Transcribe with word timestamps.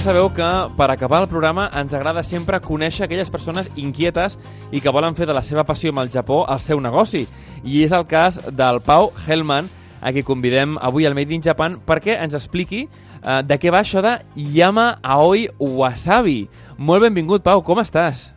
ja 0.00 0.04
sabeu 0.14 0.30
que 0.32 0.46
per 0.78 0.90
acabar 0.90 1.18
el 1.20 1.28
programa 1.28 1.66
ens 1.76 1.92
agrada 1.92 2.22
sempre 2.24 2.56
conèixer 2.64 3.04
aquelles 3.04 3.28
persones 3.28 3.66
inquietes 3.76 4.38
i 4.72 4.80
que 4.80 4.92
volen 4.96 5.12
fer 5.18 5.26
de 5.28 5.34
la 5.36 5.42
seva 5.44 5.64
passió 5.68 5.90
amb 5.92 6.00
el 6.00 6.08
Japó 6.08 6.38
el 6.48 6.60
seu 6.64 6.80
negoci. 6.80 7.26
I 7.64 7.82
és 7.84 7.92
el 7.92 8.06
cas 8.08 8.38
del 8.48 8.80
Pau 8.80 9.10
Hellman, 9.26 9.68
a 10.00 10.12
qui 10.16 10.22
convidem 10.24 10.78
avui 10.80 11.04
al 11.04 11.12
Made 11.18 11.36
in 11.36 11.44
Japan 11.44 11.76
perquè 11.84 12.16
ens 12.16 12.36
expliqui 12.38 12.86
uh, 12.86 13.42
de 13.44 13.58
què 13.60 13.68
va 13.68 13.82
això 13.84 14.00
de 14.00 14.14
Yama 14.36 14.94
Aoi 15.02 15.50
Wasabi. 15.58 16.46
Molt 16.78 17.04
benvingut, 17.04 17.44
Pau, 17.44 17.60
com 17.60 17.82
estàs? 17.84 18.30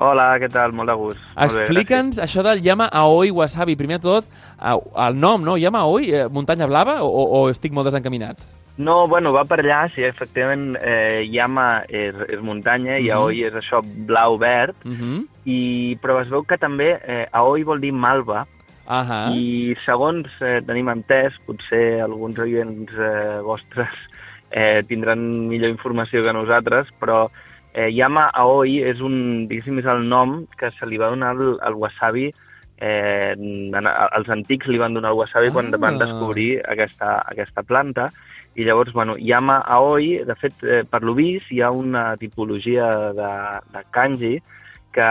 Hola, 0.00 0.30
què 0.40 0.48
tal? 0.48 0.72
Molt 0.72 0.88
de 0.88 0.96
gust. 0.96 1.26
Explica'ns 1.36 2.22
això 2.24 2.46
del 2.46 2.64
Yama 2.64 2.88
Aoi 3.02 3.28
Wasabi. 3.28 3.76
Primer 3.76 4.00
tot, 4.00 4.24
uh, 4.56 4.78
el 5.04 5.20
nom, 5.20 5.44
no? 5.44 5.58
Yama 5.60 5.84
Aoi, 5.84 6.14
eh, 6.14 6.24
muntanya 6.32 6.70
blava, 6.70 7.02
o, 7.04 7.28
o 7.42 7.44
estic 7.52 7.76
molt 7.76 7.92
desencaminat? 7.92 8.40
No, 8.80 9.06
bueno, 9.08 9.32
va 9.36 9.42
per 9.44 9.58
allà, 9.60 9.82
sí, 9.92 10.00
efectivament, 10.06 10.70
eh, 10.80 11.26
Yama 11.28 11.82
és, 11.88 12.16
és 12.32 12.40
muntanya 12.40 12.96
i 12.96 13.10
Mhm. 13.10 13.16
Aoi 13.16 13.42
és 13.44 13.54
això 13.54 13.82
blau-verd, 13.82 14.76
Uh 14.84 14.92
-huh. 14.92 15.26
i, 15.44 15.96
però 16.00 16.20
es 16.22 16.30
veu 16.30 16.42
que 16.44 16.56
també 16.56 16.98
eh, 17.04 17.26
Aoi 17.32 17.62
vol 17.62 17.80
dir 17.80 17.92
malva, 17.92 18.46
Ahà. 18.86 19.34
i 19.36 19.76
segons 19.84 20.26
eh, 20.40 20.60
tenim 20.66 20.88
entès, 20.88 21.34
potser 21.46 22.00
alguns 22.00 22.38
oients 22.38 22.90
eh, 22.98 23.40
vostres 23.42 23.92
eh, 24.50 24.82
tindran 24.88 25.48
millor 25.48 25.70
informació 25.70 26.24
que 26.24 26.32
nosaltres, 26.32 26.88
però 26.98 27.28
eh, 27.74 27.90
Yama 27.92 28.30
Aoi 28.32 28.80
és 28.82 29.00
un, 29.00 29.46
diguéssim, 29.46 29.78
és 29.78 29.86
el 29.86 30.08
nom 30.08 30.46
que 30.58 30.70
se 30.70 30.86
li 30.86 30.96
va 30.96 31.10
donar 31.10 31.36
al, 31.36 31.58
al 31.60 31.74
wasabi 31.74 32.32
eh, 32.80 33.36
en, 33.36 33.86
els 33.86 34.28
antics 34.28 34.66
li 34.66 34.78
van 34.78 34.94
donar 34.94 35.12
el 35.12 35.18
wasabi 35.18 35.48
ah. 35.48 35.52
quan 35.52 35.70
van 35.70 35.98
descobrir 35.98 36.62
aquesta, 36.66 37.22
aquesta 37.28 37.62
planta 37.62 38.10
i 38.60 38.64
llavors, 38.68 38.92
bueno, 38.92 39.16
Yama 39.18 39.58
Aoi, 39.64 40.18
de 40.28 40.36
fet, 40.36 40.60
eh, 40.62 40.82
per 40.84 41.00
lo 41.02 41.14
vist, 41.16 41.48
hi 41.50 41.62
ha 41.64 41.70
una 41.72 42.10
tipologia 42.20 42.86
de, 43.16 43.30
de 43.72 43.84
kanji 43.90 44.34
que, 44.90 45.06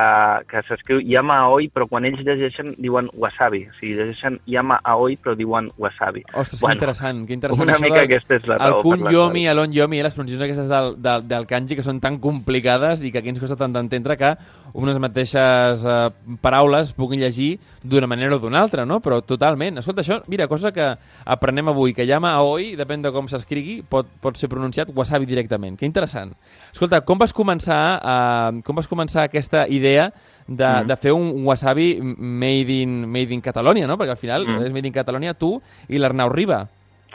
que 0.52 0.60
s'escriu 0.68 1.00
Yama 1.00 1.38
Aoi, 1.46 1.70
però 1.72 1.86
quan 1.88 2.04
ells 2.04 2.20
llegeixen 2.28 2.74
diuen 2.84 3.08
wasabi. 3.16 3.62
O 3.70 3.76
sigui, 3.78 3.94
llegeixen 3.96 4.36
Yama 4.52 4.76
Aoi, 4.84 5.16
però 5.24 5.38
diuen 5.40 5.70
wasabi. 5.80 6.26
Ostres, 6.34 6.60
Bueno, 6.60 6.74
que 6.76 6.84
interessant, 6.84 7.22
que 7.30 7.34
interessant. 7.38 7.64
Una 7.70 7.78
mica 7.80 8.02
del- 8.02 8.10
aquesta 8.10 8.36
és 8.36 8.48
la 8.52 8.58
el 8.58 8.60
raó. 8.74 8.82
per 8.82 8.84
kun 8.84 9.08
yomi, 9.08 9.46
qual- 9.46 9.56
l'on 9.62 9.72
yomi, 9.72 10.02
les 10.04 10.14
pronunciacions 10.20 10.50
aquestes 10.50 10.68
del, 10.68 11.02
del, 11.02 11.24
del 11.32 11.48
kanji 11.48 11.78
que 11.80 11.86
són 11.88 12.02
tan 12.04 12.20
complicades 12.20 13.02
i 13.08 13.12
que 13.14 13.20
aquí 13.24 13.30
ens 13.32 13.40
costa 13.40 13.56
tant 13.56 13.72
d'entendre 13.72 14.18
que 14.20 14.34
unes 14.74 15.00
mateixes 15.00 15.84
eh, 15.86 16.10
paraules 16.42 16.92
puguin 16.94 17.20
llegir 17.22 17.60
d'una 17.84 18.08
manera 18.08 18.36
o 18.36 18.40
d'una 18.40 18.60
altra, 18.62 18.86
no? 18.86 19.00
Però 19.02 19.22
totalment. 19.26 19.78
Escolta, 19.80 20.02
això, 20.02 20.20
mira, 20.28 20.48
cosa 20.48 20.72
que 20.72 20.86
aprenem 21.26 21.70
avui, 21.70 21.94
que 21.94 22.06
llama 22.06 22.34
Aoi, 22.38 22.76
depèn 22.80 23.02
de 23.02 23.12
com 23.12 23.28
s'escrigui, 23.28 23.82
pot, 23.88 24.08
pot 24.22 24.38
ser 24.38 24.50
pronunciat 24.50 24.90
wasabi 24.96 25.26
directament. 25.26 25.78
Que 25.80 25.86
interessant. 25.86 26.34
Escolta, 26.72 27.02
com 27.02 27.18
vas 27.18 27.34
començar, 27.34 28.00
eh, 28.04 28.62
com 28.64 28.76
vas 28.76 28.88
començar 28.88 29.24
aquesta 29.28 29.68
idea 29.68 30.12
de, 30.48 30.66
Mm. 30.66 30.88
de 30.88 30.96
fer 30.98 31.12
un 31.14 31.46
wasabi 31.46 32.00
made 32.02 32.72
in, 32.82 33.06
made 33.10 33.34
in 33.34 33.42
Catalonia, 33.42 33.86
no? 33.88 33.98
Perquè 33.98 34.10
al 34.12 34.18
final 34.18 34.46
Mm. 34.48 34.64
és 34.66 34.72
made 34.74 34.88
in 34.88 34.94
Catalonia 34.94 35.34
tu 35.34 35.62
i 35.88 35.98
l'Arnau 36.00 36.30
Riba. 36.30 36.68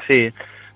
Sí, 0.06 0.28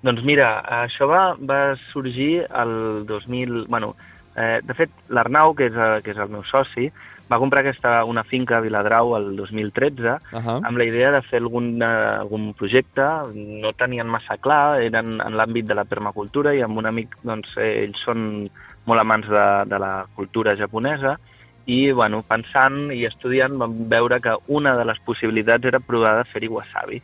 doncs 0.02 0.22
mira, 0.24 0.62
això 0.84 1.06
va, 1.06 1.36
va 1.38 1.76
sorgir 1.92 2.46
el 2.48 3.04
2000... 3.06 3.66
Bueno, 3.68 3.94
eh, 4.38 4.58
de 4.64 4.74
fet, 4.74 4.90
l'Arnau, 5.10 5.54
que, 5.58 5.68
és, 5.68 5.76
eh, 5.76 6.00
que 6.04 6.14
és 6.14 6.20
el 6.22 6.30
meu 6.32 6.44
soci, 6.46 6.88
va 7.28 7.38
comprar 7.38 7.60
aquesta, 7.60 8.04
una 8.08 8.24
finca 8.24 8.56
a 8.56 8.62
Viladrau 8.64 9.16
el 9.18 9.36
2013 9.36 10.16
Uh 10.32 10.40
-huh. 10.40 10.60
amb 10.64 10.78
la 10.78 10.84
idea 10.84 11.10
de 11.12 11.22
fer 11.22 11.40
algun, 11.40 11.82
eh, 11.82 12.18
algun 12.20 12.54
projecte, 12.54 13.02
no 13.34 13.72
tenien 13.72 14.06
massa 14.06 14.36
clar, 14.38 14.80
eren 14.80 15.20
en 15.20 15.34
l'àmbit 15.34 15.66
de 15.66 15.74
la 15.74 15.84
permacultura 15.84 16.54
i 16.54 16.62
amb 16.62 16.78
un 16.78 16.86
amic, 16.86 17.16
doncs, 17.22 17.56
eh, 17.56 17.84
ells 17.84 17.98
són 18.04 18.50
molt 18.86 19.00
amants 19.00 19.28
de, 19.28 19.64
de 19.66 19.78
la 19.78 20.06
cultura 20.14 20.56
japonesa 20.56 21.18
i, 21.66 21.92
bueno, 21.92 22.22
pensant 22.22 22.90
i 22.92 23.04
estudiant 23.04 23.58
vam 23.58 23.88
veure 23.88 24.20
que 24.20 24.34
una 24.46 24.76
de 24.76 24.84
les 24.84 24.98
possibilitats 25.04 25.64
era 25.64 25.80
provar 25.80 26.16
de 26.16 26.24
fer-hi 26.24 26.48
wasabi. 26.48 27.02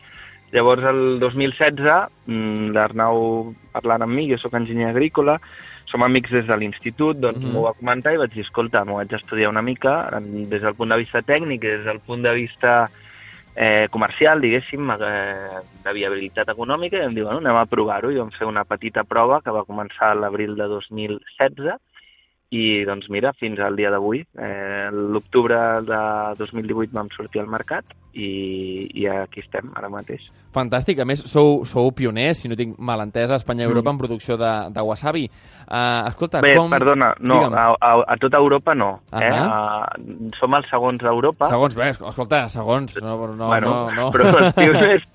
Llavors, 0.54 0.84
el 0.86 1.18
2016, 1.18 2.08
mm, 2.30 2.70
l'Arnau 2.76 3.54
parlant 3.74 4.04
amb 4.06 4.14
mi, 4.14 4.28
jo 4.30 4.38
sóc 4.38 4.54
enginyer 4.54 4.92
agrícola, 4.92 5.40
som 5.90 6.02
amics 6.06 6.30
des 6.30 6.46
de 6.46 6.56
l'institut, 6.56 7.18
doncs 7.18 7.42
Mhm. 7.42 7.52
m'ho 7.52 7.62
va 7.62 7.72
comentar 7.74 8.14
i 8.14 8.16
vaig 8.16 8.30
dir, 8.32 8.44
escolta, 8.44 8.84
m'ho 8.84 8.96
vaig 8.96 9.12
estudiar 9.12 9.50
una 9.50 9.62
mica 9.62 10.08
des 10.20 10.62
del 10.62 10.74
punt 10.74 10.90
de 10.90 10.96
vista 10.96 11.22
tècnic 11.22 11.64
i 11.64 11.72
des 11.76 11.84
del 11.84 11.98
punt 12.00 12.22
de 12.22 12.32
vista 12.34 12.88
eh, 13.56 13.86
comercial, 13.90 14.40
diguéssim, 14.40 14.90
eh, 14.90 15.60
de 15.84 15.92
viabilitat 15.92 16.48
econòmica, 16.48 16.96
i 16.96 17.02
vam 17.02 17.14
dir, 17.14 17.22
bueno, 17.22 17.38
anem 17.38 17.56
a 17.56 17.66
provar-ho, 17.66 18.10
i 18.10 18.16
vam 18.18 18.32
fer 18.32 18.46
una 18.48 18.64
petita 18.64 19.04
prova 19.04 19.40
que 19.42 19.52
va 19.52 19.64
començar 19.64 20.10
a 20.10 20.14
l'abril 20.14 20.56
de 20.56 20.64
2016, 20.66 21.76
i 22.54 22.84
doncs 22.86 23.08
mira, 23.10 23.32
fins 23.40 23.58
al 23.60 23.74
dia 23.78 23.90
d'avui. 23.90 24.22
Eh, 24.38 24.88
L'octubre 24.94 25.58
de 25.88 26.00
2018 26.38 26.94
vam 26.94 27.10
sortir 27.16 27.42
al 27.42 27.50
mercat 27.50 27.84
i, 28.14 28.86
i 28.94 29.08
aquí 29.10 29.42
estem 29.42 29.72
ara 29.74 29.90
mateix. 29.90 30.22
Fantàstic. 30.54 31.00
A 31.02 31.04
més, 31.08 31.18
sou, 31.26 31.64
sou 31.66 31.88
pioners, 31.90 32.38
si 32.44 32.46
no 32.46 32.54
tinc 32.54 32.76
mal 32.78 33.00
entès, 33.02 33.26
a 33.34 33.40
Espanya 33.40 33.64
i 33.64 33.66
Europa 33.66 33.90
Mm. 33.90 33.94
en 33.96 33.98
producció 33.98 34.36
de, 34.38 34.50
de 34.70 34.82
wasabi. 34.86 35.24
Uh, 35.66 36.06
escolta, 36.12 36.38
Bé, 36.44 36.52
com... 36.54 36.70
perdona, 36.70 37.08
no, 37.18 37.40
Digue'm. 37.40 37.56
a, 37.58 37.64
a, 37.74 37.90
a 38.14 38.16
tota 38.22 38.38
Europa 38.38 38.74
no. 38.78 39.00
Eh? 39.10 39.18
Ahà. 39.32 39.88
Uh, 39.98 40.28
som 40.38 40.54
els 40.54 40.68
segons 40.70 41.02
d'Europa. 41.02 41.48
Segons, 41.50 41.74
bé, 41.74 41.88
escolta, 41.90 42.44
segons. 42.52 42.94
No, 43.02 43.16
no, 43.34 43.48
bueno, 43.50 43.72
no, 43.90 43.96
no. 43.98 44.06
però 44.14 44.30
els 44.30 44.54
primers, 44.60 45.08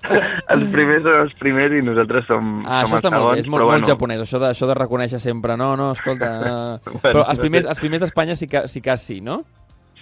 els 0.52 0.66
primers 0.74 1.02
són 1.08 1.18
els 1.22 1.34
primers 1.40 1.78
i 1.78 1.82
nosaltres 1.88 2.28
som, 2.28 2.52
Ah, 2.66 2.82
som 2.84 2.98
això 2.98 3.00
els 3.00 3.04
està 3.06 3.14
molt 3.14 3.24
bé, 3.24 3.30
segons, 3.30 3.40
és 3.40 3.48
molt, 3.48 3.62
però 3.62 3.70
molt 3.70 3.72
bueno, 3.78 3.90
japonès, 3.94 4.20
això 4.26 4.42
de, 4.44 4.50
això 4.52 4.68
de 4.68 4.76
reconèixer 4.82 5.22
sempre. 5.24 5.56
No, 5.56 5.72
no, 5.80 5.92
escolta... 5.96 6.30
Uh, 6.36 6.90
Bueno, 7.00 7.00
però 7.00 7.24
els 7.30 7.40
primers, 7.42 7.70
els 7.70 7.80
primers 7.80 8.04
d'Espanya 8.04 8.36
sí 8.36 8.50
que, 8.50 8.66
sí 8.68 8.82
que 8.84 8.96
sí, 9.00 9.20
no? 9.24 9.40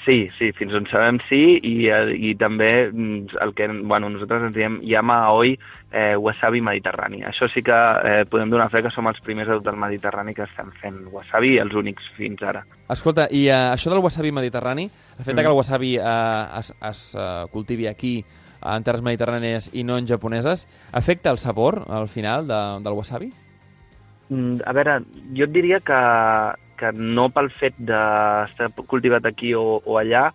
Sí, 0.08 0.28
sí, 0.38 0.46
fins 0.56 0.72
on 0.72 0.86
sabem 0.88 1.18
sí, 1.26 1.58
i, 1.58 1.72
eh, 1.92 2.14
i 2.14 2.30
també 2.38 2.88
mm, 2.88 3.34
el 3.44 3.50
que 3.52 3.66
bueno, 3.68 4.08
nosaltres 4.08 4.46
ens 4.46 4.54
diem 4.54 4.78
Yama 4.86 5.18
Aoi 5.26 5.50
eh, 5.52 6.14
Wasabi 6.16 6.62
Mediterrani. 6.64 7.20
Això 7.28 7.48
sí 7.52 7.60
que 7.66 7.76
eh, 8.08 8.22
podem 8.30 8.48
donar 8.48 8.70
fe 8.72 8.80
que 8.86 8.92
som 8.94 9.10
els 9.10 9.20
primers 9.24 9.50
de 9.50 9.58
tot 9.58 9.68
el 9.74 9.80
Mediterrani 9.80 10.32
que 10.32 10.46
estem 10.46 10.70
fent 10.80 11.02
wasabi 11.12 11.58
els 11.60 11.76
únics 11.76 12.08
fins 12.16 12.40
ara. 12.46 12.62
Escolta, 12.88 13.26
i 13.28 13.48
uh, 13.50 13.74
això 13.74 13.92
del 13.92 14.00
wasabi 14.00 14.32
mediterrani, 14.32 14.86
el 15.18 15.24
fet 15.26 15.34
de 15.34 15.42
que 15.42 15.48
Mm. 15.48 15.52
el 15.52 15.58
wasabi 15.58 15.98
uh, 15.98 16.58
es, 16.58 16.72
es 16.88 17.02
uh, 17.14 17.44
cultivi 17.52 17.86
aquí 17.86 18.24
en 18.62 18.84
terres 18.84 19.04
mediterrànies 19.04 19.68
i 19.74 19.84
no 19.84 19.98
en 19.98 20.08
japoneses, 20.08 20.66
afecta 20.92 21.30
el 21.30 21.38
sabor 21.38 21.84
al 21.88 22.08
final 22.08 22.48
de, 22.48 22.62
del 22.82 22.96
wasabi? 22.96 23.32
Mm, 24.28 24.60
A 24.66 24.74
veure, 24.76 24.98
jo 25.36 25.46
et 25.46 25.54
diria 25.54 25.80
que, 25.80 26.00
que 26.80 26.92
no 26.96 27.28
pel 27.32 27.48
fet 27.54 27.78
d'estar 27.80 28.70
cultivat 28.90 29.26
aquí 29.28 29.54
o, 29.56 29.80
o 29.84 29.96
allà 30.00 30.28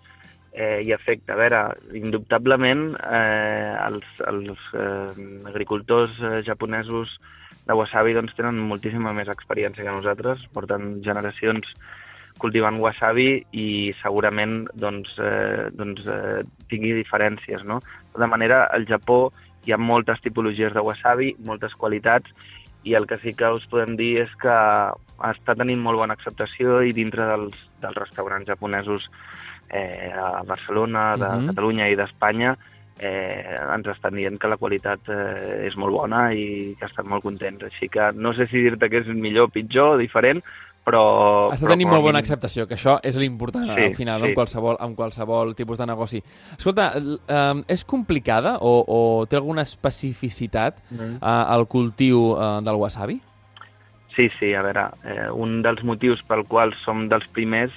eh, 0.54 0.82
hi 0.86 0.94
afecta. 0.96 1.36
A 1.36 1.40
veure, 1.40 1.62
indubtablement 2.00 2.94
eh, 2.98 3.74
els, 3.86 4.08
els 4.30 4.68
eh, 4.74 5.28
agricultors 5.50 6.18
eh, 6.22 6.42
japonesos 6.48 7.18
de 7.68 7.76
wasabi 7.78 8.16
doncs, 8.18 8.34
tenen 8.36 8.60
moltíssima 8.60 9.14
més 9.16 9.30
experiència 9.32 9.86
que 9.86 9.96
nosaltres, 9.96 10.42
porten 10.56 10.98
generacions 11.06 11.70
cultivant 12.42 12.80
wasabi 12.82 13.44
i 13.54 13.94
segurament 14.02 14.64
doncs, 14.74 15.14
eh, 15.22 15.70
doncs, 15.78 16.08
eh, 16.10 16.42
tingui 16.70 16.96
diferències. 16.98 17.62
No? 17.64 17.80
De 18.18 18.28
manera, 18.28 18.66
al 18.74 18.88
Japó 18.90 19.28
hi 19.64 19.72
ha 19.72 19.80
moltes 19.80 20.20
tipologies 20.26 20.74
de 20.74 20.82
wasabi, 20.84 21.36
moltes 21.46 21.78
qualitats, 21.80 22.34
i 22.84 22.96
el 22.96 23.08
que 23.08 23.18
sí 23.24 23.34
que 23.34 23.50
us 23.56 23.66
podem 23.72 23.96
dir 24.00 24.24
és 24.26 24.36
que 24.42 24.58
està 25.30 25.56
tenint 25.56 25.80
molt 25.80 25.98
bona 26.02 26.14
acceptació 26.18 26.82
i 26.84 26.94
dintre 26.94 27.26
dels, 27.30 27.56
dels 27.82 27.96
restaurants 27.96 28.48
japonesos 28.48 29.10
eh, 29.70 30.12
a 30.12 30.44
Barcelona, 30.44 31.16
de 31.18 31.30
Mhm. 31.30 31.48
Catalunya 31.54 31.90
i 31.90 31.96
d'Espanya 31.96 32.58
eh, 33.00 33.58
ens 33.74 33.88
estan 33.88 34.16
dient 34.16 34.38
que 34.38 34.48
la 34.48 34.58
qualitat 34.58 35.00
eh, 35.10 35.66
és 35.68 35.76
molt 35.76 35.94
bona 35.94 36.32
i 36.34 36.76
que 36.80 36.86
estan 36.86 37.08
molt 37.10 37.24
contents. 37.24 37.64
Així 37.64 37.90
que 37.90 38.12
no 38.14 38.34
sé 38.34 38.48
si 38.48 38.62
dir-te 38.62 38.90
que 38.90 39.02
és 39.02 39.08
millor, 39.08 39.50
pitjor, 39.50 39.98
diferent, 39.98 40.44
però... 40.84 41.50
Està 41.54 41.68
tenint 41.70 41.88
molt 41.90 42.02
bona 42.04 42.18
mínim- 42.20 42.24
acceptació, 42.26 42.68
que 42.68 42.76
això 42.76 42.98
és 43.04 43.16
l'important 43.16 43.70
Sí, 43.76 43.84
al 43.86 43.96
final, 43.96 44.22
sí. 44.22 44.28
en, 44.30 44.34
qualsevol, 44.36 44.78
en 44.84 44.96
qualsevol 44.96 45.54
tipus 45.56 45.78
de 45.80 45.86
negoci. 45.88 46.24
Escolta, 46.58 46.90
um, 47.00 47.64
és 47.68 47.86
complicada 47.86 48.58
o, 48.60 48.84
o 48.88 49.26
té 49.28 49.38
alguna 49.38 49.62
especificitat 49.64 50.78
Mhm. 50.92 51.18
uh, 51.22 51.56
el 51.56 51.68
cultiu 51.68 52.34
uh, 52.34 52.60
del 52.62 52.76
wasabi? 52.76 53.22
Sí, 54.16 54.30
sí, 54.40 54.54
a 54.54 54.62
veure, 54.62 54.90
eh, 55.10 55.32
un 55.34 55.64
dels 55.64 55.82
motius 55.84 56.22
pel 56.22 56.44
qual 56.46 56.76
som 56.84 57.08
dels 57.10 57.26
primers 57.34 57.72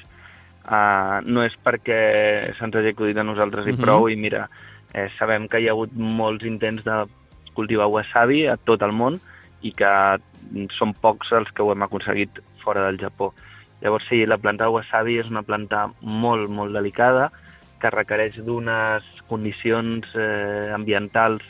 eh, 0.69 1.21
no 1.25 1.43
és 1.47 1.55
perquè 1.65 2.53
se'ns 2.59 2.75
hagi 2.77 2.91
acudit 2.93 3.17
a 3.17 3.25
nosaltres 3.25 3.67
i 3.67 3.73
Mhm. 3.73 3.81
prou, 3.81 4.09
i 4.11 4.17
mira, 4.17 4.51
eh, 4.93 5.09
sabem 5.19 5.49
que 5.49 5.61
hi 5.61 5.69
ha 5.69 5.73
hagut 5.73 5.93
molts 5.95 6.45
intents 6.45 6.85
de 6.85 7.07
cultivar 7.55 7.87
wasabi 7.89 8.47
a 8.49 8.57
tot 8.59 8.83
el 8.83 8.93
món 8.93 9.19
i 9.63 9.73
que 9.73 9.91
són 10.77 10.95
pocs 10.95 11.33
els 11.33 11.51
que 11.53 11.63
ho 11.63 11.73
hem 11.73 11.83
aconseguit 11.83 12.41
fora 12.63 12.87
del 12.87 12.99
Japó. 13.01 13.33
Llavors 13.83 14.07
sí, 14.09 14.25
la 14.27 14.39
planta 14.39 14.65
de 14.65 14.75
wasabi 14.75 15.19
és 15.21 15.31
una 15.31 15.43
planta 15.43 15.87
molt, 16.01 16.49
molt 16.51 16.73
delicada 16.75 17.31
que 17.81 17.93
requereix 17.93 18.39
d'unes 18.45 19.05
condicions 19.29 20.09
eh, 20.17 20.73
ambientals 20.73 21.45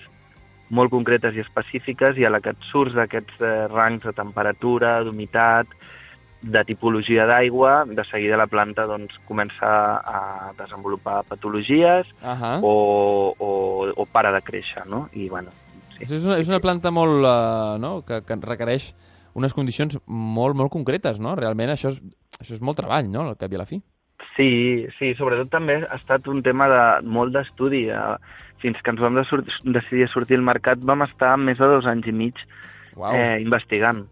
molt 0.75 0.91
concretes 0.91 1.37
i 1.37 1.45
específiques 1.45 2.17
i 2.19 2.27
a 2.27 2.33
la 2.33 2.41
que 2.43 2.51
et 2.51 2.65
surts 2.73 2.97
d'aquests 2.97 3.39
eh, 3.39 3.53
rangs 3.71 4.03
de 4.03 4.15
temperatura, 4.17 4.99
d'humitat, 5.07 5.71
de 6.43 6.63
tipologia 6.67 7.27
d'aigua, 7.27 7.85
de 7.87 8.05
seguida 8.07 8.39
la 8.39 8.49
planta 8.51 8.85
doncs, 8.87 9.17
comença 9.27 9.69
a 9.99 10.53
desenvolupar 10.59 11.23
patologies 11.25 12.07
Uh 12.23 12.35
-huh. 12.35 12.61
o, 12.63 13.35
o, 13.39 13.93
o 13.97 14.07
para 14.07 14.33
de 14.33 14.43
créixer, 14.43 14.87
no? 14.87 15.09
I, 15.13 15.29
bueno, 15.29 15.51
sí. 15.99 16.07
És 16.15 16.25
una, 16.25 16.39
és 16.39 16.49
una 16.53 16.61
planta 16.61 16.93
molt, 16.95 17.25
uh, 17.25 17.77
no? 17.83 18.01
que, 18.07 18.23
que 18.27 18.39
requereix 18.43 18.93
unes 19.37 19.53
condicions 19.53 19.99
molt, 20.07 20.57
molt 20.57 20.73
concretes, 20.73 21.21
no? 21.21 21.35
Realment 21.37 21.75
això 21.75 21.91
és, 21.93 22.01
això 22.41 22.57
és 22.57 22.63
molt 22.65 22.79
treball, 22.81 23.11
no?, 23.13 23.27
al 23.29 23.37
cap 23.37 23.53
i 23.53 23.59
a 23.59 23.61
la 23.61 23.69
fi. 23.69 23.83
Sí, 24.37 24.87
sí, 24.99 25.15
sobretot 25.17 25.49
també 25.53 25.79
ha 25.85 25.97
estat 25.97 26.27
un 26.29 26.43
tema 26.45 26.69
de 26.73 26.83
molt 27.09 27.33
d'estudi. 27.37 27.87
Eh, 27.93 28.17
Fins 28.63 28.79
que 28.81 28.89
ens 28.89 29.01
vam 29.01 29.13
de 29.19 29.23
sur 29.29 29.43
decidir 29.45 30.07
a 30.07 30.09
sortir 30.09 30.39
al 30.39 30.45
mercat 30.45 30.81
vam 30.81 31.03
estar 31.05 31.35
més 31.37 31.59
de 31.61 31.67
dos 31.69 31.85
anys 31.87 32.07
i 32.09 32.13
mig 32.17 32.39
Uau. 32.97 33.13
eh, 33.13 33.43
investigant. 33.43 34.07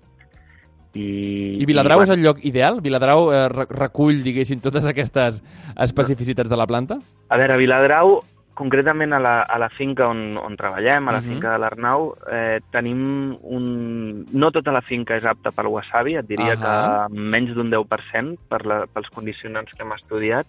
I, 0.95 1.57
I 1.59 1.67
Viladrau 1.67 2.03
i, 2.03 2.05
és 2.05 2.13
el 2.13 2.21
lloc 2.23 2.43
ideal? 2.47 2.77
Viladrau 2.85 3.33
eh, 3.33 3.47
re- 3.51 3.67
recull, 3.73 4.21
diguéssim, 4.23 4.61
totes 4.63 4.85
aquestes 4.87 5.41
especificitats 5.81 6.53
de 6.53 6.59
la 6.61 6.69
planta? 6.71 7.01
A 7.33 7.41
veure, 7.41 7.57
Viladrau, 7.59 8.19
concretament 8.55 9.13
a 9.13 9.19
la, 9.19 9.35
a 9.43 9.59
la 9.59 9.69
finca 9.69 10.07
on, 10.09 10.37
on 10.39 10.57
treballem, 10.57 11.09
a 11.09 11.13
la 11.13 11.21
Mhm. 11.21 11.29
finca 11.29 11.53
de 11.53 11.59
l'Arnau, 11.59 12.15
eh, 12.31 12.61
tenim 12.71 13.37
un... 13.43 14.25
No 14.33 14.51
tota 14.51 14.73
la 14.73 14.81
finca 14.83 15.17
és 15.17 15.25
apta 15.25 15.51
pel 15.51 15.67
wasabi, 15.67 16.17
et 16.17 16.27
diria 16.27 16.55
Ahà. 16.55 17.09
que 17.09 17.15
menys 17.15 17.55
d'un 17.55 17.71
10% 17.71 18.39
per 18.49 18.65
la, 18.67 18.87
pels 18.87 19.11
condicionants 19.11 19.73
que 19.73 19.83
hem 19.83 19.93
estudiat, 19.93 20.47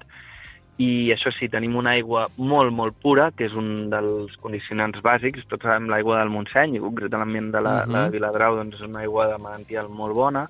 i 0.78 1.10
això 1.13 1.31
sí, 1.31 1.48
tenim 1.48 1.75
una 1.80 1.92
aigua 1.92 2.28
molt, 2.38 2.74
molt 2.75 2.96
pura, 3.02 3.30
que 3.31 3.46
és 3.46 3.54
un 3.56 3.90
dels 3.90 4.36
condicionants 4.44 5.00
bàsics. 5.01 5.46
Tots 5.48 5.63
sabem 5.63 5.88
l'aigua 5.88 6.19
del 6.19 6.30
Montseny, 6.30 6.75
i 6.75 6.80
concretament 6.84 7.51
de 7.51 7.62
la, 7.62 7.86
Mhm. 7.86 7.92
la 7.94 8.04
de 8.06 8.10
Viladrau, 8.12 8.56
doncs 8.58 8.75
és 8.75 8.81
una 8.81 9.00
aigua 9.00 9.28
de 9.30 9.38
Marantial 9.38 9.88
molt 9.90 10.13
bona. 10.13 10.50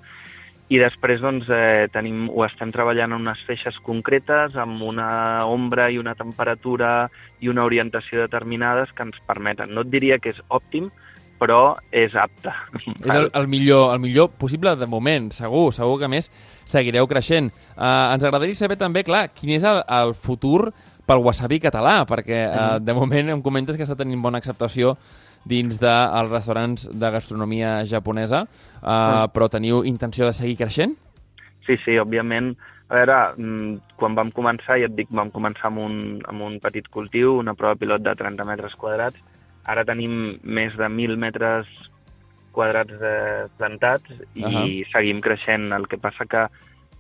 I 0.65 0.79
després 0.81 1.21
doncs, 1.21 1.49
eh, 1.53 1.85
tenim, 1.93 2.25
ho 2.33 2.41
estem 2.45 2.71
treballant 2.73 3.13
en 3.13 3.21
unes 3.21 3.41
feixes 3.45 3.77
concretes, 3.85 4.55
amb 4.57 4.81
una 4.81 5.45
ombra 5.45 5.91
i 5.93 5.99
una 6.01 6.15
temperatura 6.17 7.09
i 7.39 7.51
una 7.51 7.65
orientació 7.67 8.23
determinades 8.23 8.89
que 8.95 9.05
ens 9.05 9.19
permeten. 9.27 9.75
No 9.75 9.85
et 9.85 9.91
diria 9.93 10.17
que 10.17 10.33
és 10.33 10.41
òptim, 10.49 10.89
però 11.37 11.75
és 11.91 12.15
apte. 12.17 12.49
És 13.05 13.13
el, 13.13 13.29
el, 13.33 13.47
millor, 13.51 13.93
el 13.93 14.01
millor 14.01 14.31
possible 14.39 14.73
de 14.79 14.87
moment, 14.89 15.29
segur, 15.35 15.67
segur 15.75 15.99
que 16.01 16.09
més 16.09 16.31
seguireu 16.65 17.05
creixent. 17.11 17.51
Uh, 17.75 18.15
ens 18.15 18.25
agradaria 18.25 18.57
saber 18.57 18.79
també, 18.81 19.03
clar, 19.05 19.27
quin 19.35 19.53
és 19.59 19.67
el, 19.67 19.83
el 19.85 20.15
futur 20.17 20.71
pel 21.05 21.21
wasabi 21.21 21.59
català, 21.61 21.99
perquè 22.09 22.41
uh, 22.47 22.65
de 22.81 22.95
moment 22.97 23.35
em 23.35 23.45
comentes 23.45 23.77
que 23.77 23.85
està 23.85 23.97
tenint 23.99 24.23
bona 24.23 24.41
acceptació 24.41 24.95
dins 25.45 25.77
dels 25.79 26.31
restaurants 26.31 26.87
de 26.89 27.11
gastronomia 27.13 27.77
japonesa, 27.85 28.45
uh, 28.81 29.25
però 29.33 29.49
teniu 29.51 29.83
intenció 29.85 30.25
de 30.25 30.33
seguir 30.33 30.57
creixent? 30.57 30.95
Sí, 31.65 31.77
sí, 31.81 31.97
òbviament. 32.01 32.55
A 32.89 32.99
veure, 32.99 33.17
mm, 33.37 33.95
quan 33.97 34.17
vam 34.17 34.31
començar, 34.31 34.77
ja 34.81 34.89
et 34.89 34.95
dic, 34.97 35.09
vam 35.09 35.31
començar 35.33 35.71
amb 35.71 35.81
un, 35.81 35.95
amb 36.29 36.41
un 36.45 36.59
petit 36.61 36.87
cultiu, 36.89 37.39
una 37.39 37.55
prova 37.57 37.75
pilot 37.75 38.03
de 38.05 38.13
30 38.15 38.45
metres 38.45 38.75
quadrats. 38.77 39.21
Ara 39.65 39.85
tenim 39.85 40.37
més 40.43 40.75
de 40.77 40.85
1.000 40.85 41.17
metres 41.17 41.69
quadrats 42.53 43.01
eh, 43.01 43.47
plantats 43.57 44.11
i 44.35 44.43
uh. 44.43 44.49
-huh. 44.49 44.91
seguim 44.91 45.21
creixent. 45.21 45.71
El 45.73 45.87
que 45.87 45.97
passa 45.97 46.25
que 46.25 46.45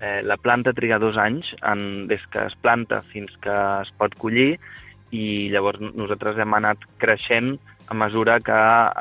eh, 0.01 0.21
la 0.23 0.37
planta 0.37 0.73
triga 0.73 0.99
dos 0.99 1.17
anys 1.17 1.55
en, 1.61 2.07
des 2.07 2.21
que 2.31 2.45
es 2.45 2.55
planta 2.55 3.01
fins 3.01 3.31
que 3.41 3.55
es 3.81 3.91
pot 3.97 4.15
collir 4.15 4.59
i 5.11 5.49
llavors 5.53 5.79
nosaltres 5.79 6.37
hem 6.37 6.53
anat 6.53 6.77
creixent 6.97 7.59
a 7.87 7.93
mesura 7.93 8.39
que 8.39 8.57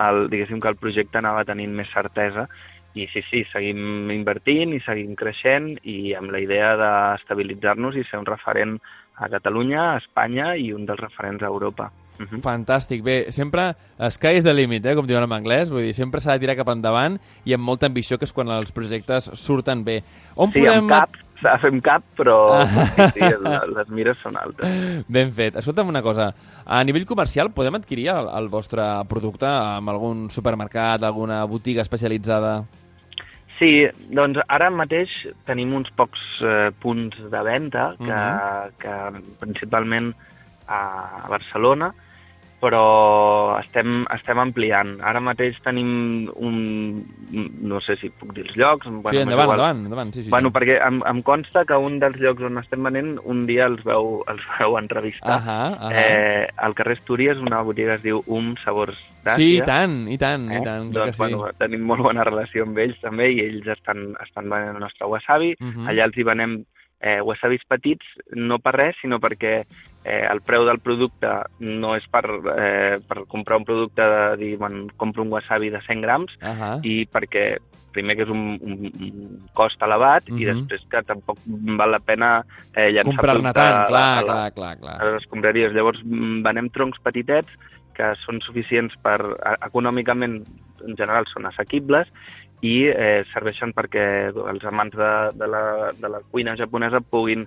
el, 0.06 0.28
diguéssim 0.30 0.60
que 0.60 0.68
el 0.68 0.76
projecte 0.80 1.20
anava 1.20 1.44
tenint 1.48 1.72
més 1.74 1.90
certesa 1.92 2.48
i 2.94 3.08
sí, 3.10 3.24
sí, 3.26 3.42
seguim 3.50 4.10
invertint 4.14 4.74
i 4.76 4.80
seguim 4.84 5.16
creixent 5.18 5.72
i 5.82 6.14
amb 6.14 6.30
la 6.30 6.40
idea 6.42 6.74
d'estabilitzar-nos 6.78 7.98
i 7.98 8.04
ser 8.06 8.20
un 8.22 8.28
referent 8.28 8.78
a 9.18 9.28
Catalunya, 9.30 9.82
a 9.92 9.98
Espanya 10.02 10.54
i 10.58 10.72
un 10.74 10.86
dels 10.86 11.00
referents 11.00 11.42
a 11.42 11.50
Europa. 11.50 11.90
Uh 12.18 12.26
-huh. 12.26 12.40
Fantàstic. 12.40 13.02
Bé, 13.02 13.32
sempre 13.32 13.74
sky 14.10 14.36
is 14.36 14.44
the 14.44 14.54
limit, 14.54 14.86
eh, 14.86 14.94
com 14.94 15.06
diuen 15.06 15.24
en 15.24 15.32
anglès. 15.32 15.70
Vull 15.70 15.82
dir, 15.82 15.94
sempre 15.94 16.20
s'ha 16.20 16.32
de 16.32 16.38
tirar 16.38 16.56
cap 16.56 16.68
endavant 16.68 17.18
i 17.44 17.52
amb 17.54 17.64
molta 17.64 17.86
ambició, 17.86 18.18
que 18.18 18.24
és 18.24 18.32
quan 18.32 18.48
els 18.48 18.70
projectes 18.70 19.30
surten 19.34 19.84
bé. 19.84 20.02
On 20.36 20.52
Sí, 20.52 20.60
podem... 20.60 20.78
amb 20.78 20.90
cap, 20.90 21.10
s'ha 21.40 21.56
de 21.56 21.62
fer 21.64 21.72
cap, 21.84 22.04
però 22.16 22.36
sí, 23.14 23.20
sí, 23.20 23.30
les 23.74 23.88
mires 23.90 24.18
són 24.22 24.36
altes. 24.40 25.04
Ben 25.08 25.32
fet. 25.34 25.56
Escolta'm 25.60 25.88
una 25.90 26.02
cosa. 26.02 26.30
A 26.64 26.82
nivell 26.84 27.06
comercial, 27.06 27.50
podem 27.52 27.74
adquirir 27.80 28.08
el, 28.14 28.30
el 28.38 28.48
vostre 28.48 28.82
producte 29.10 29.46
amb 29.48 29.90
algun 29.92 30.28
supermercat, 30.30 31.02
alguna 31.02 31.42
botiga 31.50 31.82
especialitzada? 31.82 32.62
Sí, 33.58 33.84
doncs 34.10 34.40
ara 34.50 34.66
mateix 34.74 35.12
tenim 35.46 35.74
uns 35.78 35.90
pocs 35.94 36.22
eh, 36.42 36.70
punts 36.82 37.20
de 37.30 37.42
venda 37.46 37.92
que, 38.00 38.10
Mhm. 38.10 38.72
que 38.82 39.36
principalment 39.38 40.12
a 40.66 41.26
Barcelona, 41.30 41.92
però 42.64 43.58
estem, 43.60 44.02
estem 44.14 44.40
ampliant. 44.40 44.94
Ara 45.04 45.20
mateix 45.20 45.58
tenim 45.64 46.30
un... 46.40 46.56
no 47.62 47.80
sé 47.84 47.96
si 48.00 48.08
puc 48.10 48.32
dir 48.36 48.46
els 48.46 48.56
llocs. 48.56 48.88
Bueno, 48.88 49.10
sí, 49.12 49.22
endavant, 49.22 49.44
igual. 49.44 49.58
endavant, 49.58 49.84
endavant. 49.90 50.12
Sí, 50.16 50.22
sí, 50.24 50.30
Bueno, 50.32 50.48
sí. 50.48 50.54
perquè 50.56 50.78
em, 50.86 51.00
em 51.10 51.22
consta 51.26 51.64
que 51.68 51.76
un 51.76 51.98
dels 52.02 52.16
llocs 52.22 52.42
on 52.48 52.58
estem 52.62 52.82
venent 52.88 53.14
un 53.24 53.44
dia 53.48 53.66
els 53.70 53.82
veu, 53.86 54.22
els 54.32 54.42
veu 54.58 54.78
entrevistar. 54.80 55.36
Ahà, 55.38 55.58
ahà. 55.76 55.90
Eh, 55.92 56.46
al 56.56 56.74
carrer 56.78 56.96
Astúries, 56.98 57.38
una 57.42 57.60
botiga 57.66 57.94
que 57.94 58.00
es 58.00 58.06
diu 58.08 58.22
Um 58.26 58.54
Sabors 58.64 58.96
d'Àsia. 59.24 59.36
sí, 59.36 59.50
i 59.58 59.62
tant, 59.66 59.98
i 60.08 60.18
tant, 60.20 60.48
Eh? 60.52 60.60
i 60.60 60.64
tant. 60.64 60.90
doncs, 60.94 61.16
sí. 61.16 61.22
bueno, 61.22 61.44
tenim 61.58 61.84
molt 61.86 62.02
bona 62.04 62.24
relació 62.24 62.64
amb 62.64 62.78
ells 62.78 62.98
també 63.02 63.30
i 63.32 63.40
ells 63.44 63.66
estan, 63.76 64.14
estan 64.24 64.48
venent 64.52 64.74
el 64.76 64.80
nostre 64.84 65.06
wasabi. 65.10 65.54
Mhm. 65.60 65.88
Allà 65.90 66.04
els 66.08 66.16
hi 66.16 66.22
venem 66.26 66.58
eh, 67.04 67.20
wasabis 67.20 67.60
petits, 67.68 68.06
no 68.32 68.56
per 68.64 68.72
res, 68.78 68.96
sinó 69.02 69.18
perquè 69.20 69.58
eh, 69.60 70.24
el 70.30 70.40
preu 70.40 70.64
del 70.64 70.78
producte 70.80 71.28
no 71.60 71.90
és 71.98 72.06
per, 72.08 72.24
eh, 72.56 72.96
per 73.04 73.26
comprar 73.28 73.58
un 73.60 73.66
producte 73.68 74.00
de 74.08 74.22
dir, 74.40 74.54
bueno, 74.56 74.86
compro 74.96 75.22
un 75.22 75.32
wasabi 75.32 75.68
de 75.74 75.82
100 75.84 76.00
grams 76.00 76.32
Ahà. 76.40 76.78
i 76.82 77.04
perquè 77.04 77.58
primer 77.94 78.16
que 78.16 78.24
és 78.24 78.30
un, 78.32 78.56
un, 78.58 78.88
un 78.88 79.36
cost 79.54 79.80
elevat 79.86 80.26
i 80.32 80.32
Mhm. 80.32 80.48
després 80.48 80.82
que 80.90 81.02
tampoc 81.06 81.38
val 81.78 81.92
la 81.92 82.00
pena 82.00 82.30
eh, 82.74 82.88
llançar 82.90 83.04
Comprar-ne 83.12 83.52
tant, 83.52 83.86
clar, 83.86 84.02
a 84.18 84.22
la- 84.22 84.24
clar, 84.24 84.52
clar, 84.56 84.72
clar. 84.80 84.96
a 85.00 85.04
les 85.12 85.22
escombraries. 85.22 85.72
Llavors, 85.76 86.00
mm, 86.04 86.42
venem 86.42 86.70
troncs 86.70 86.98
petitets 87.04 87.52
que 87.94 88.08
són 88.24 88.40
suficients 88.42 88.96
per, 88.98 89.20
econòmicament, 89.62 90.40
en 90.86 90.96
general, 90.98 91.24
són 91.32 91.46
assequibles 91.46 92.08
i 92.64 92.74
eh, 92.88 93.22
serveixen 93.32 93.74
perquè 93.76 94.04
els 94.32 94.64
amants 94.70 94.96
de, 94.96 95.12
de, 95.36 95.48
la, 95.50 95.92
de 96.00 96.08
la 96.08 96.22
cuina 96.30 96.56
japonesa 96.56 97.02
puguin 97.04 97.44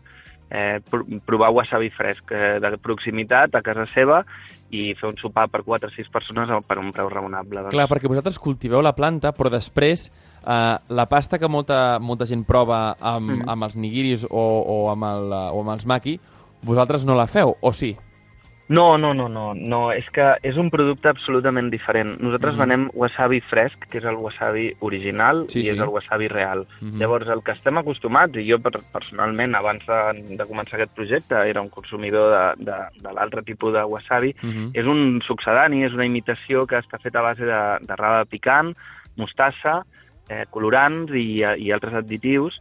eh, 0.49 0.77
pr 0.85 1.03
provar 1.25 1.49
wasabi 1.55 1.89
fresc 1.89 2.31
eh, 2.31 2.57
de 2.61 2.77
proximitat 2.77 3.55
a 3.57 3.63
casa 3.65 3.87
seva 3.93 4.21
i 4.69 4.91
fer 4.99 5.07
un 5.09 5.17
sopar 5.17 5.47
per 5.47 5.63
4 5.63 5.87
o 5.87 5.91
6 5.95 6.09
persones 6.11 6.49
per 6.67 6.75
un 6.77 6.91
preu 6.91 7.07
raonable. 7.09 7.61
Doncs. 7.63 7.73
Clar, 7.73 7.87
perquè 7.87 8.09
vosaltres 8.11 8.37
cultiveu 8.43 8.81
la 8.83 8.91
planta, 8.95 9.31
però 9.31 9.49
després 9.49 10.09
eh, 10.09 10.75
la 10.89 11.05
pasta 11.07 11.39
que 11.39 11.47
molta, 11.47 11.99
molta 12.03 12.27
gent 12.27 12.43
prova 12.45 12.95
amb, 12.99 13.31
Mhm. 13.31 13.49
amb 13.49 13.63
els 13.63 13.75
nigiris 13.79 14.25
o, 14.29 14.43
o, 14.43 14.89
amb 14.91 15.07
el, 15.07 15.31
eh, 15.31 15.55
o 15.55 15.61
amb 15.63 15.71
els 15.77 15.85
maki, 15.87 16.19
vosaltres 16.67 17.05
no 17.05 17.15
la 17.15 17.27
feu, 17.27 17.55
o 17.61 17.71
sí? 17.73 17.95
No, 18.69 18.97
no, 18.97 19.13
no, 19.13 19.29
no, 19.29 19.53
no, 19.55 19.93
és 19.95 20.03
que 20.11 20.25
és 20.43 20.57
un 20.59 20.67
producte 20.69 21.07
absolutament 21.07 21.69
diferent. 21.71 22.17
Nosaltres 22.19 22.55
Mhm. 22.55 22.59
venem 22.59 22.89
wasabi 22.93 23.39
fresc, 23.39 23.87
que 23.89 23.99
és 23.99 24.03
el 24.03 24.15
wasabi 24.15 24.73
original, 24.79 25.45
Sí, 25.47 25.61
i 25.61 25.63
sí. 25.63 25.69
és 25.69 25.79
el 25.79 25.87
wasabi 25.87 26.27
real. 26.27 26.67
Mhm. 26.81 26.97
Llavors, 26.99 27.29
el 27.29 27.43
que 27.43 27.53
estem 27.53 27.77
acostumats, 27.77 28.35
i 28.35 28.43
jo 28.51 28.59
per, 28.59 28.73
personalment, 28.91 29.55
abans 29.55 29.85
de, 29.85 30.35
de 30.35 30.43
començar 30.43 30.75
aquest 30.75 30.93
projecte, 30.93 31.35
era 31.49 31.61
un 31.61 31.69
consumidor 31.69 32.57
de, 32.57 32.65
de, 32.65 32.77
de 33.01 33.13
l'altre 33.13 33.41
tipus 33.43 33.71
de 33.71 33.83
wasabi, 33.85 34.35
Mhm. 34.43 34.71
és 34.73 34.85
un 34.85 35.21
succedani, 35.25 35.85
és 35.85 35.93
una 35.93 36.05
imitació 36.05 36.67
que 36.67 36.75
està 36.77 36.99
feta 36.99 37.19
a 37.19 37.21
base 37.21 37.45
de, 37.45 37.77
de 37.87 37.95
raba 37.95 38.25
picant, 38.25 38.75
mostassa, 39.15 39.85
eh, 40.29 40.43
colorants 40.49 41.13
i, 41.15 41.39
i 41.57 41.71
altres 41.71 41.93
additius, 41.93 42.59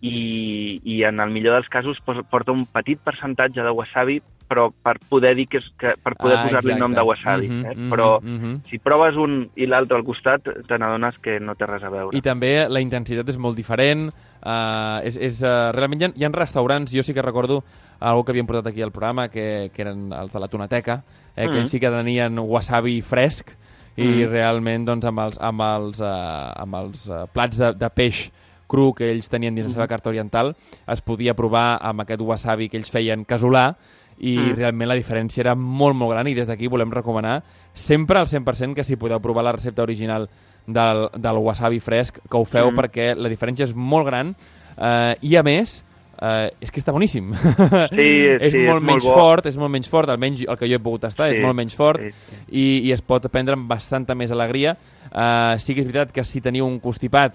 i, 0.00 0.80
i 0.84 1.02
en 1.04 1.20
el 1.20 1.30
millor 1.30 1.54
dels 1.54 1.68
casos 1.68 1.98
porta 2.28 2.52
un 2.52 2.66
petit 2.66 2.98
percentatge 2.98 3.62
de 3.62 3.70
wasabi 3.70 4.20
però 4.54 4.68
per 4.70 5.00
poder 5.10 5.34
dir 5.34 5.48
que, 5.50 5.58
és, 5.58 5.66
que 5.76 5.96
per 5.98 6.14
poder 6.14 6.36
Ah, 6.38 6.44
posar-li 6.46 6.70
exacte. 6.72 6.80
nom 6.80 6.94
de 6.94 7.02
wasabi. 7.02 7.48
Mhm, 7.50 7.64
eh? 7.66 7.74
mhm, 7.74 7.90
Però 7.90 8.20
mhm. 8.22 8.54
si 8.70 8.78
proves 8.78 9.16
un 9.18 9.50
i 9.56 9.66
l'altre 9.66 9.96
al 9.98 10.04
costat, 10.06 10.42
te 10.44 10.78
n'adones 10.78 11.18
que 11.18 11.40
no 11.40 11.56
té 11.58 11.66
res 11.66 11.82
a 11.82 11.90
veure. 11.90 12.16
I 12.16 12.22
també 12.22 12.68
la 12.70 12.80
intensitat 12.80 13.28
és 13.28 13.36
molt 13.38 13.56
diferent. 13.58 14.12
Uh, 14.44 15.00
és, 15.08 15.16
és, 15.16 15.42
uh, 15.42 15.72
realment 15.72 16.00
hi 16.02 16.04
ha, 16.04 16.12
hi 16.14 16.24
ha 16.24 16.28
restaurants, 16.34 16.92
jo 16.92 17.02
sí 17.02 17.14
que 17.16 17.22
recordo 17.22 17.62
algo 17.98 18.24
que 18.24 18.32
havíem 18.32 18.46
portat 18.46 18.66
aquí 18.68 18.82
al 18.82 18.92
programa, 18.92 19.28
que, 19.32 19.70
que 19.74 19.82
eren 19.82 20.12
els 20.12 20.32
de 20.32 20.40
la 20.40 20.48
Tonateca, 20.48 21.02
eh, 21.34 21.46
que 21.46 21.50
Mhm. 21.50 21.56
ells 21.62 21.70
sí 21.70 21.80
que 21.80 21.88
tenien 21.90 22.38
wasabi 22.38 23.00
fresc 23.00 23.50
i 23.96 24.04
Mhm. 24.04 24.30
realment 24.30 24.84
doncs, 24.86 25.04
amb 25.06 25.18
els, 25.20 25.38
amb 25.40 25.60
els, 25.62 26.00
uh, 26.00 26.52
amb 26.60 26.74
els 26.74 27.08
uh, 27.08 27.24
plats 27.32 27.56
de, 27.56 27.72
de 27.72 27.88
peix 27.90 28.30
cru 28.66 28.92
que 28.94 29.10
ells 29.12 29.28
tenien 29.28 29.54
dins 29.54 29.68
la 29.68 29.72
seva 29.72 29.86
carta 29.88 30.08
oriental 30.10 30.54
es 30.88 31.00
podia 31.00 31.34
provar 31.34 31.78
amb 31.82 32.00
aquest 32.00 32.20
wasabi 32.20 32.68
que 32.68 32.76
ells 32.76 32.90
feien 32.90 33.24
casolà 33.24 33.76
i 34.18 34.36
Mm. 34.38 34.56
realment 34.56 34.88
la 34.88 34.94
diferència 34.96 35.40
era 35.40 35.54
molt, 35.54 35.96
molt 35.96 36.12
gran 36.12 36.28
i 36.28 36.34
des 36.34 36.46
d'aquí 36.46 36.68
volem 36.68 36.90
recomanar 36.90 37.42
sempre 37.74 38.18
al 38.18 38.26
100% 38.26 38.74
que 38.74 38.84
si 38.84 38.96
podeu 38.96 39.20
provar 39.20 39.42
la 39.44 39.52
recepta 39.52 39.82
original 39.82 40.28
del, 40.66 41.08
del 41.16 41.36
wasabi 41.38 41.80
fresc, 41.80 42.18
que 42.30 42.36
ho 42.36 42.44
feu 42.44 42.70
Mm. 42.70 42.76
perquè 42.78 43.14
la 43.16 43.28
diferència 43.28 43.64
és 43.64 43.74
molt 43.74 44.06
gran 44.06 44.34
eh, 44.78 45.16
i, 45.22 45.36
a 45.36 45.42
més, 45.42 45.84
eh, 46.22 46.50
és 46.60 46.70
que 46.70 46.80
està 46.80 46.92
boníssim. 46.92 47.32
Sí, 47.90 48.08
és 48.40 48.52
sí, 48.52 48.62
molt 48.66 48.80
és 48.82 48.86
menys 48.86 49.04
molt 49.04 49.14
fort, 49.18 49.46
és 49.46 49.56
molt 49.56 49.70
menys 49.70 49.88
fort, 49.88 50.08
almenys 50.08 50.44
el 50.48 50.56
que 50.56 50.68
jo 50.70 50.76
he 50.76 50.82
pogut 50.82 51.02
tastar 51.02 51.30
Sí, 51.30 51.36
és 51.38 51.42
molt 51.44 51.54
menys 51.56 51.74
fort 51.74 52.00
sí, 52.00 52.10
sí. 52.10 52.40
i, 52.50 52.64
i 52.88 52.92
es 52.92 53.02
pot 53.02 53.26
prendre 53.30 53.54
amb 53.58 53.68
bastanta 53.68 54.14
més 54.14 54.30
alegria. 54.30 54.76
Uh, 55.14 55.58
sí 55.58 55.74
que 55.74 55.82
és 55.82 55.86
veritat 55.86 56.10
que 56.12 56.24
si 56.24 56.40
teniu 56.40 56.66
un 56.66 56.80
constipat, 56.80 57.34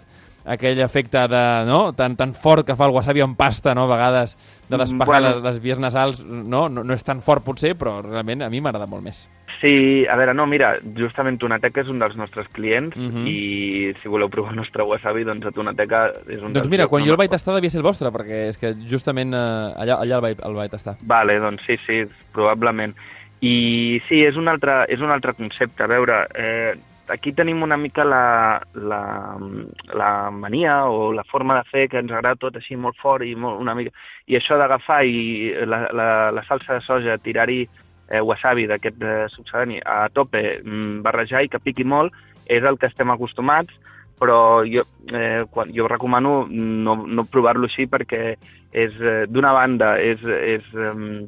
aquell 0.50 0.80
efecte 0.82 1.22
de, 1.30 1.42
no? 1.70 1.94
tan, 1.94 2.16
tan 2.18 2.34
fort 2.34 2.66
que 2.66 2.76
fa 2.76 2.88
el 2.90 2.94
wasabi 2.96 3.22
en 3.22 3.36
pasta, 3.38 3.76
no? 3.78 3.84
a 3.86 3.92
vegades, 3.94 4.34
de 4.70 4.78
despejar 4.82 5.06
Bueno. 5.22 5.30
les, 5.36 5.44
les 5.44 5.60
vies 5.62 5.80
nasals, 5.80 6.24
no? 6.26 6.68
no? 6.70 6.84
no 6.84 6.94
és 6.96 7.04
tan 7.06 7.22
fort 7.22 7.44
potser, 7.46 7.76
però 7.78 8.00
realment 8.02 8.42
a 8.46 8.50
mi 8.50 8.62
m'agrada 8.62 8.88
molt 8.90 9.06
més. 9.06 9.28
Sí, 9.60 10.06
a 10.08 10.16
veure, 10.16 10.34
no, 10.34 10.46
mira, 10.48 10.72
justament 10.96 11.38
Tonateca 11.42 11.82
és 11.84 11.90
un 11.92 12.00
dels 12.00 12.16
nostres 12.16 12.48
clients 12.56 12.96
Mhm. 12.96 13.26
i 13.28 13.94
si 14.02 14.08
voleu 14.10 14.30
provar 14.30 14.52
el 14.54 14.60
nostre 14.62 14.84
wasabi, 14.88 15.26
doncs 15.28 15.46
a 15.46 15.52
Tonateca 15.52 16.08
és 16.28 16.42
un 16.42 16.54
Doncs 16.54 16.70
mira, 16.70 16.88
quan 16.88 17.04
jo 17.06 17.12
el 17.14 17.18
vaig 17.20 17.30
tastar 17.30 17.56
devia 17.56 17.70
ser 17.70 17.80
el 17.82 17.88
vostre, 17.88 18.10
perquè 18.12 18.48
és 18.50 18.58
que 18.58 18.74
justament 18.90 19.34
eh, 19.34 19.38
allà, 19.38 20.00
allà 20.00 20.16
el, 20.16 20.22
vaig, 20.22 20.44
el 20.46 20.54
vaig 20.56 20.72
tastar. 20.72 20.96
Vale, 21.02 21.40
doncs 21.40 21.66
sí, 21.68 21.78
sí, 21.86 22.04
probablement. 22.32 22.96
I 23.42 24.02
sí, 24.10 24.24
és 24.28 24.36
un 24.36 24.48
altre, 24.52 24.86
és 24.92 25.00
un 25.02 25.12
altre 25.12 25.34
concepte. 25.34 25.84
A 25.84 25.88
veure, 25.88 26.26
eh, 26.36 26.74
aquí 27.10 27.34
tenim 27.34 27.64
una 27.64 27.78
mica 27.78 28.06
la, 28.06 28.62
la, 28.74 29.38
la 29.94 30.32
mania 30.32 30.86
o 30.86 31.12
la 31.14 31.24
forma 31.24 31.58
de 31.58 31.64
fer 31.70 31.88
que 31.90 32.00
ens 32.00 32.12
agrada 32.12 32.40
tot 32.40 32.56
així 32.60 32.78
molt 32.78 32.98
fort 33.02 33.26
i 33.26 33.36
molt, 33.36 33.60
una 33.62 33.76
mica... 33.76 33.94
I 34.30 34.38
això 34.40 34.58
d'agafar 34.62 35.04
i 35.06 35.52
la, 35.66 35.88
la, 35.96 36.10
la 36.36 36.44
salsa 36.48 36.78
de 36.78 36.86
soja, 36.86 37.18
tirar-hi 37.18 37.62
eh, 37.66 38.22
wasabi 38.22 38.68
d'aquest 38.70 39.02
eh, 39.04 39.28
subsedani 39.34 39.82
a 39.86 40.08
tope, 40.14 40.60
mm, 40.64 41.02
barrejar 41.06 41.44
i 41.46 41.52
que 41.52 41.62
piqui 41.64 41.86
molt, 41.86 42.14
és 42.50 42.66
el 42.66 42.78
que 42.82 42.90
estem 42.90 43.12
acostumats, 43.14 43.74
però 44.20 44.66
jo, 44.68 44.84
eh, 45.14 45.46
quan, 45.52 45.72
jo 45.74 45.88
recomano 45.88 46.44
no, 46.50 46.96
no 47.08 47.28
provar-lo 47.32 47.70
així 47.70 47.88
perquè 47.88 48.24
és, 48.72 48.98
eh, 49.00 49.26
d'una 49.32 49.54
banda, 49.56 49.96
és, 50.02 50.22
és 50.26 50.66
eh, 50.76 51.26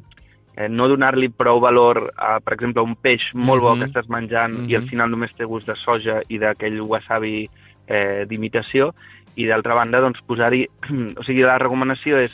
eh, 0.56 0.68
no 0.68 0.88
donar-li 0.88 1.28
prou 1.30 1.60
valor 1.60 2.12
a, 2.16 2.38
per 2.40 2.54
exemple, 2.54 2.82
un 2.82 2.94
peix 2.96 3.30
molt 3.34 3.62
bo 3.62 3.74
Mhm. 3.74 3.80
que 3.80 3.90
estàs 3.90 4.08
menjant 4.08 4.52
Mhm. 4.52 4.70
i 4.70 4.76
al 4.76 4.88
final 4.88 5.10
només 5.10 5.34
té 5.34 5.44
gust 5.44 5.66
de 5.66 5.74
soja 5.76 6.20
i 6.28 6.38
d'aquell 6.38 6.80
wasabi 6.80 7.48
eh, 7.88 8.24
d'imitació, 8.28 8.92
i 9.36 9.46
d'altra 9.46 9.74
banda, 9.74 10.00
doncs, 10.00 10.20
posar-hi... 10.26 10.66
o 11.18 11.22
sigui, 11.24 11.42
la 11.42 11.58
recomanació 11.58 12.18
és 12.18 12.32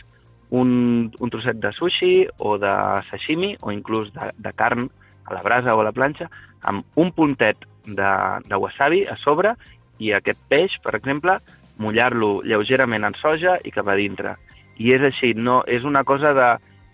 un, 0.51 1.11
un 1.19 1.31
trosset 1.31 1.57
de 1.61 1.73
sushi 1.73 2.27
o 2.39 2.59
de 2.59 2.73
sashimi 3.11 3.57
o 3.61 3.73
inclús 3.73 4.13
de, 4.13 4.31
de 4.37 4.53
carn 4.53 4.89
a 5.27 5.35
la 5.35 5.43
brasa 5.43 5.75
o 5.75 5.81
a 5.81 5.85
la 5.85 5.93
planxa 5.93 6.29
amb 6.63 6.85
un 6.97 7.13
puntet 7.13 7.57
de, 7.85 8.13
de 8.49 8.57
wasabi 8.57 9.05
a 9.07 9.17
sobre 9.17 9.55
i 9.99 10.13
aquest 10.13 10.41
peix, 10.49 10.79
per 10.83 10.95
exemple, 10.97 11.39
mullar-lo 11.79 12.43
lleugerament 12.43 13.05
en 13.05 13.15
soja 13.21 13.59
i 13.65 13.71
cap 13.71 13.89
a 13.89 13.95
dintre. 13.99 14.37
I 14.79 14.93
és 14.95 15.03
així, 15.03 15.35
no, 15.35 15.63
és 15.67 15.85
una 15.85 16.05
cosa 16.05 16.33
de, 16.35 16.49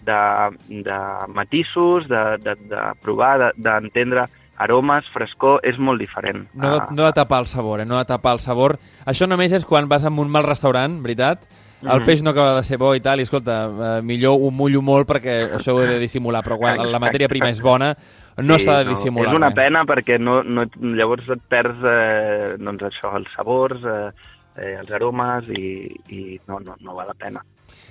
de, 0.05 0.81
de 0.85 0.99
matisos, 1.35 2.09
de, 2.09 2.23
de, 2.39 2.55
de 2.71 2.83
provar, 3.03 3.39
de- 3.39 3.53
d'entendre 3.57 4.27
aromes, 4.57 5.05
frescor, 5.13 5.61
és 5.67 5.79
molt 5.79 5.99
diferent. 5.99 6.45
No, 6.55 6.71
de, 6.71 6.77
Ah, 6.83 6.87
no 6.91 7.05
de 7.07 7.13
tapar 7.13 7.41
el 7.41 7.47
sabor, 7.51 7.81
eh? 7.81 7.85
no 7.87 7.99
de 7.99 8.05
tapar 8.05 8.35
el 8.35 8.41
sabor. 8.41 8.79
Això 9.05 9.27
només 9.27 9.53
és 9.53 9.65
quan 9.67 9.89
vas 9.89 10.05
a 10.05 10.11
un 10.11 10.31
mal 10.31 10.45
restaurant, 10.45 11.01
veritat? 11.03 11.41
El 11.83 11.99
Mhm. 12.01 12.05
peix 12.07 12.23
no 12.23 12.31
acaba 12.31 12.55
de 12.57 12.63
ser 12.65 12.79
bo 12.79 12.95
i 12.95 13.01
tal, 13.01 13.19
i 13.21 13.25
escolta, 13.25 13.65
eh, 13.99 14.03
millor 14.03 14.39
ho 14.41 14.51
mullo 14.51 14.81
molt 14.81 15.07
perquè 15.09 15.53
això 15.59 15.75
ho 15.75 15.83
he 15.83 15.87
de 15.89 15.99
dissimular, 15.99 16.43
però 16.43 16.57
quan 16.57 16.79
la 16.91 16.99
matèria 16.99 17.29
prima 17.29 17.51
és 17.51 17.61
bona, 17.61 17.95
no 18.39 18.59
Sí, 18.59 18.65
s'ha 18.65 18.79
de 18.85 18.89
dissimular. 18.91 19.33
És 19.33 19.37
una 19.37 19.49
res. 19.51 19.55
pena 19.57 19.85
perquè 19.85 20.19
no, 20.19 20.43
no, 20.43 20.65
llavors 20.81 21.29
et 21.29 21.43
perds 21.47 21.85
eh, 21.85 22.57
doncs 22.59 22.83
això, 22.85 23.15
els 23.17 23.29
sabors, 23.37 23.83
eh, 23.85 24.11
eh, 24.57 24.77
els 24.81 24.91
aromes 24.93 25.45
i, 25.51 25.91
i 26.09 26.41
no, 26.47 26.59
no, 26.61 26.75
no 26.81 26.95
val 26.95 27.09
la 27.09 27.15
pena. 27.15 27.43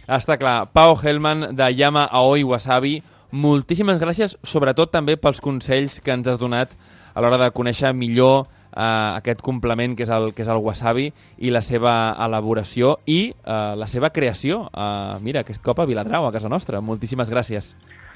Està 0.08 0.38
clar. 0.38 0.68
Pau 0.74 0.98
Hellman, 1.00 1.54
de 1.56 1.70
Yama 1.72 2.08
Aoi 2.12 2.44
Wasabi, 2.44 2.98
moltíssimes 3.32 4.02
gràcies, 4.02 4.36
sobretot 4.44 4.92
també 4.92 5.16
pels 5.18 5.42
consells 5.42 6.00
que 6.04 6.14
ens 6.14 6.28
has 6.28 6.42
donat 6.42 6.74
a 7.14 7.22
l'hora 7.22 7.40
de 7.42 7.50
conèixer 7.56 7.94
millor 7.96 8.46
eh, 8.76 9.18
aquest 9.18 9.42
complement 9.42 9.96
que 9.96 10.06
és, 10.06 10.12
el, 10.14 10.32
que 10.36 10.44
és 10.46 10.52
el 10.52 10.62
wasabi 10.62 11.10
i 11.38 11.54
la 11.54 11.62
seva 11.66 12.16
elaboració 12.26 12.98
i 13.06 13.32
eh, 13.32 13.74
la 13.80 13.88
seva 13.88 14.12
creació. 14.14 14.68
Eh, 14.74 15.20
mira, 15.26 15.44
aquest 15.44 15.64
cop 15.64 15.80
a 15.80 15.88
Viladrau, 15.90 16.28
a 16.28 16.34
casa 16.36 16.52
nostra. 16.52 16.82
Moltíssimes 16.82 17.32
gràcies. 17.32 17.74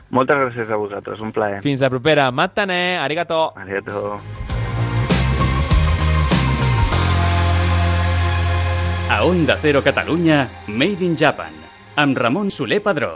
Moltes 0.10 0.38
gràcies 0.40 0.70
a 0.72 0.80
vosaltres, 0.80 1.20
un 1.20 1.34
plaer. 1.36 1.62
Fins 1.64 1.82
la 1.84 1.92
propera. 1.92 2.30
Matane, 2.32 2.98
arigato. 2.98 3.52
Arigato. 3.60 4.18
A 9.10 9.24
Onda 9.24 9.58
Cero 9.62 9.82
Catalunya, 9.82 10.50
Made 10.68 11.04
in 11.06 11.16
Japan, 11.16 11.54
amb 11.98 12.16
Ramon 12.16 12.52
Soler 12.54 12.78
Padró. 12.86 13.16